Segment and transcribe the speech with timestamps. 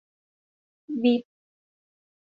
[1.01, 1.23] บิด